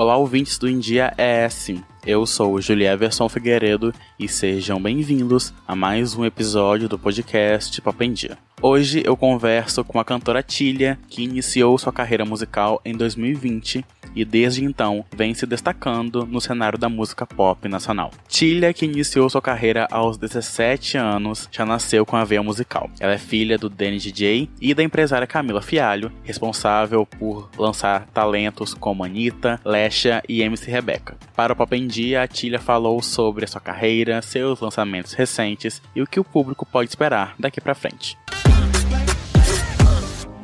[0.00, 1.72] Olá, ouvintes do India ES.
[2.04, 8.02] Eu sou o Julieverson Figueiredo e sejam bem-vindos a mais um episódio do podcast Papo
[8.02, 8.38] em Dia.
[8.62, 14.24] Hoje eu converso com a cantora Tília, que iniciou sua carreira musical em 2020 e
[14.24, 18.10] desde então vem se destacando no cenário da música pop nacional.
[18.28, 22.90] Tília, que iniciou sua carreira aos 17 anos, já nasceu com a veia musical.
[22.98, 28.74] Ela é filha do Danny DJ e da empresária Camila Fialho, responsável por lançar talentos
[28.74, 31.16] como Anitta, Lesha e MC Rebeca.
[31.34, 35.82] Para o Pop em Dia, a Tília falou sobre a sua carreira, seus lançamentos recentes
[35.94, 38.16] e o que o público pode esperar daqui para frente.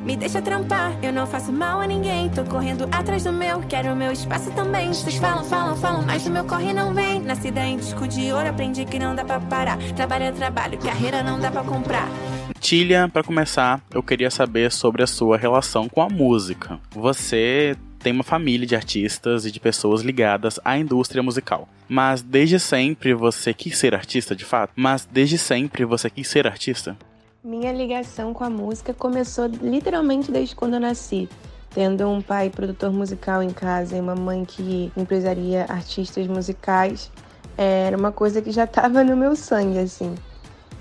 [0.01, 2.29] Me deixa trampar, eu não faço mal a ninguém.
[2.29, 4.87] Tô correndo atrás do meu, quero o meu espaço também.
[4.87, 7.21] Vocês falam, falam, falam, mas o meu corre não vem.
[7.21, 9.77] Nascida em disco de ouro, aprendi que não dá pra parar.
[9.95, 12.07] Trabalho é trabalho, carreira não dá pra comprar.
[12.59, 16.79] Tília, para começar, eu queria saber sobre a sua relação com a música.
[16.91, 21.67] Você tem uma família de artistas e de pessoas ligadas à indústria musical.
[21.89, 24.73] Mas desde sempre você quis ser artista de fato?
[24.75, 26.97] Mas desde sempre você quis ser artista?
[27.43, 31.29] Minha ligação com a música começou literalmente desde quando eu nasci.
[31.73, 37.11] Tendo um pai produtor musical em casa e uma mãe que empresaria artistas musicais,
[37.57, 40.15] era uma coisa que já estava no meu sangue, assim.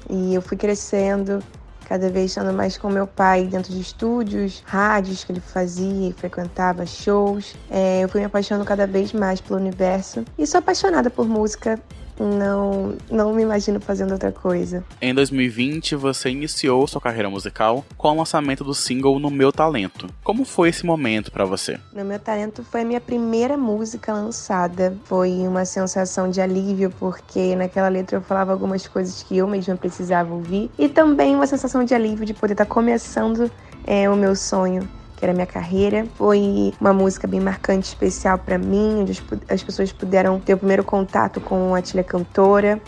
[0.09, 1.43] E eu fui crescendo,
[1.87, 6.13] cada vez estando mais com meu pai dentro de estúdios, rádios que ele fazia e
[6.13, 7.55] frequentava, shows.
[7.71, 11.81] É, eu fui me apaixonando cada vez mais pelo universo e sou apaixonada por música
[12.19, 14.85] não, não me imagino fazendo outra coisa.
[15.01, 20.09] Em 2020, você iniciou sua carreira musical com o lançamento do single No Meu Talento.
[20.23, 21.79] Como foi esse momento para você?
[21.93, 24.97] No Meu Talento foi a minha primeira música lançada.
[25.05, 29.77] Foi uma sensação de alívio, porque naquela letra eu falava algumas coisas que eu mesma
[29.77, 30.71] precisava ouvir.
[30.79, 33.51] E também uma sensação de alívio de poder estar começando
[33.87, 36.07] é, o meu sonho que era minha carreira.
[36.15, 40.85] Foi uma música bem marcante, especial para mim, onde as pessoas puderam ter o primeiro
[40.85, 42.81] contato com a Tilha cantora.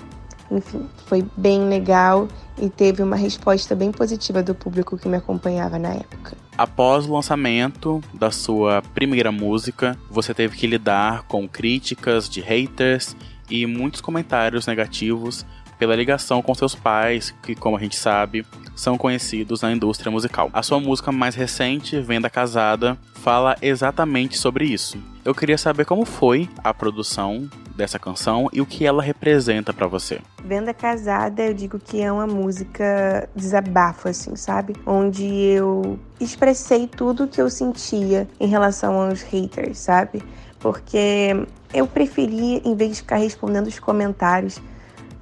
[0.50, 2.28] Enfim, foi bem legal
[2.61, 6.37] e teve uma resposta bem positiva do público que me acompanhava na época.
[6.56, 13.15] Após o lançamento da sua primeira música, você teve que lidar com críticas de haters
[13.49, 15.47] e muitos comentários negativos
[15.78, 18.44] pela ligação com seus pais, que, como a gente sabe,
[18.75, 20.50] são conhecidos na indústria musical.
[20.53, 24.99] A sua música mais recente, Venda Casada, fala exatamente sobre isso.
[25.25, 29.87] Eu queria saber como foi a produção dessa canção e o que ela representa para
[29.87, 30.21] você.
[30.44, 34.75] Venda Casada, eu digo que é uma música desabafo, assim, sabe?
[34.84, 40.22] Onde eu expressei tudo que eu sentia em relação aos haters, sabe?
[40.59, 44.61] Porque eu preferi, em vez de ficar respondendo os comentários,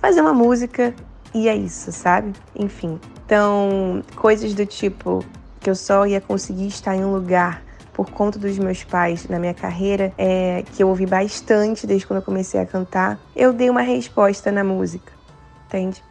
[0.01, 0.95] fazer uma música
[1.35, 2.33] e é isso, sabe?
[2.55, 2.99] Enfim.
[3.25, 5.25] Então, coisas do tipo
[5.61, 7.63] que eu só ia conseguir estar em um lugar
[7.93, 12.19] por conta dos meus pais na minha carreira, é, que eu ouvi bastante desde quando
[12.19, 15.13] eu comecei a cantar, eu dei uma resposta na música,
[15.67, 16.05] entende?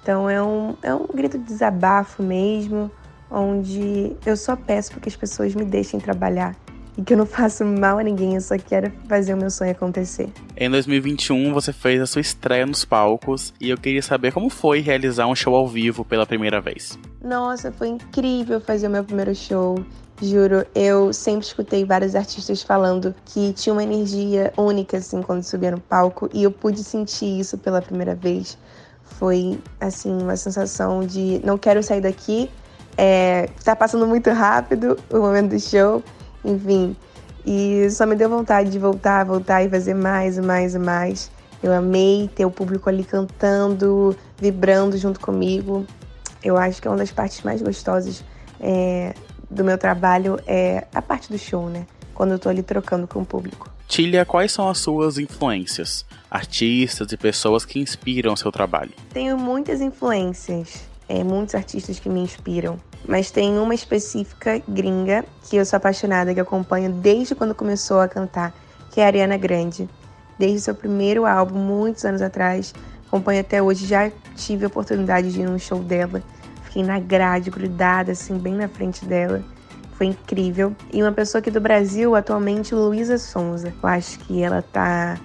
[0.00, 2.90] Então é um, é um grito de desabafo mesmo,
[3.30, 6.54] onde eu só peço para que as pessoas me deixem trabalhar
[6.96, 9.72] e que eu não faço mal a ninguém, eu só quero fazer o meu sonho
[9.72, 10.28] acontecer.
[10.56, 14.80] Em 2021, você fez a sua estreia nos palcos e eu queria saber como foi
[14.80, 16.98] realizar um show ao vivo pela primeira vez.
[17.22, 19.84] Nossa, foi incrível fazer o meu primeiro show.
[20.22, 25.72] Juro, eu sempre escutei vários artistas falando que tinha uma energia única assim quando subia
[25.72, 28.56] no palco e eu pude sentir isso pela primeira vez.
[29.02, 32.48] Foi assim uma sensação de não quero sair daqui,
[32.96, 36.00] é, tá passando muito rápido o momento do show
[36.44, 36.96] enfim.
[37.46, 41.30] E só me deu vontade de voltar, voltar e fazer mais e mais e mais.
[41.62, 45.86] Eu amei ter o público ali cantando, vibrando junto comigo.
[46.42, 48.22] Eu acho que é uma das partes mais gostosas
[48.60, 49.14] é,
[49.50, 51.86] do meu trabalho é a parte do show, né?
[52.14, 53.70] Quando eu tô ali trocando com o público.
[53.86, 56.04] Tília, quais são as suas influências?
[56.30, 58.92] Artistas e pessoas que inspiram seu trabalho?
[59.12, 65.56] Tenho muitas influências, é, muitos artistas que me inspiram mas tem uma específica gringa que
[65.56, 68.54] eu sou apaixonada, que acompanho desde quando começou a cantar,
[68.90, 69.88] que é a Ariana Grande.
[70.38, 72.74] Desde seu primeiro álbum, muitos anos atrás,
[73.06, 73.86] acompanho até hoje.
[73.86, 76.22] Já tive a oportunidade de ir num show dela,
[76.64, 79.44] fiquei na grade, grudada, assim, bem na frente dela.
[79.92, 80.74] Foi incrível.
[80.92, 83.72] E uma pessoa aqui do Brasil, atualmente, Luísa Sonza.
[83.80, 85.20] Eu acho que ela tá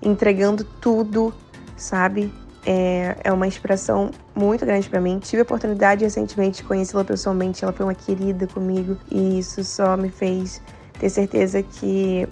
[0.00, 1.34] entregando tudo,
[1.76, 2.32] sabe?
[2.66, 5.18] É, é uma inspiração muito grande para mim.
[5.18, 9.96] Tive a oportunidade recentemente de conhecê-la pessoalmente, ela foi uma querida comigo e isso só
[9.96, 10.62] me fez
[10.98, 12.26] ter certeza que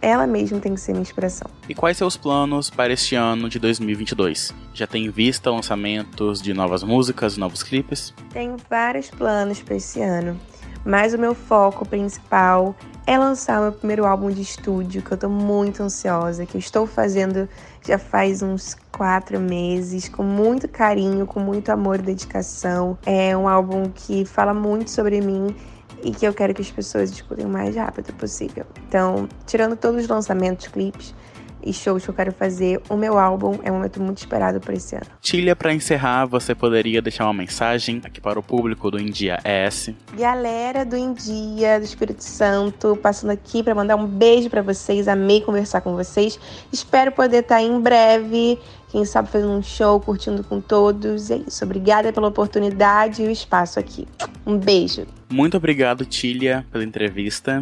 [0.00, 1.50] ela mesma tem que ser minha inspiração.
[1.66, 4.54] E quais seus planos para este ano de 2022?
[4.74, 8.12] Já tem vista lançamentos de novas músicas, novos clipes?
[8.30, 10.38] Tenho vários planos para esse ano.
[10.84, 12.76] Mas o meu foco principal
[13.06, 16.86] é lançar meu primeiro álbum de estúdio, que eu tô muito ansiosa, que eu estou
[16.86, 17.48] fazendo
[17.86, 22.96] já faz uns quatro meses, com muito carinho, com muito amor e dedicação.
[23.04, 25.54] É um álbum que fala muito sobre mim
[26.02, 28.64] e que eu quero que as pessoas escutem o mais rápido possível.
[28.88, 31.14] Então, tirando todos os lançamentos, clipes,
[31.64, 32.80] e shows que eu quero fazer.
[32.88, 35.06] O meu álbum é um momento muito esperado por esse ano.
[35.20, 39.90] Tilha, para encerrar, você poderia deixar uma mensagem aqui para o público do India ES?
[40.16, 45.08] Galera do India, do Espírito Santo, passando aqui para mandar um beijo para vocês.
[45.08, 46.38] Amei conversar com vocês.
[46.72, 48.58] Espero poder estar em breve
[48.94, 51.28] quem sabe fazendo um show, curtindo com todos.
[51.28, 51.64] É isso.
[51.64, 54.06] Obrigada pela oportunidade e o espaço aqui.
[54.46, 55.04] Um beijo.
[55.28, 57.58] Muito obrigado, Tilha, pela entrevista.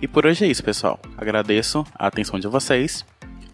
[0.00, 0.98] E por hoje é isso, pessoal.
[1.18, 3.04] Agradeço a atenção de vocês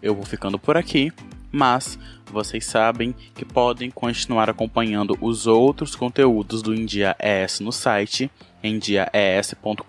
[0.02, 1.12] eu vou ficando por aqui,
[1.50, 1.98] mas
[2.30, 8.30] vocês sabem que podem continuar acompanhando os outros conteúdos do India ES no site
[8.62, 9.82] endiaes.com.br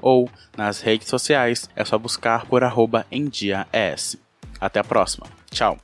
[0.00, 3.06] ou nas redes sociais é só buscar por arroba.
[4.60, 5.26] Até a próxima.
[5.50, 5.78] Tchau!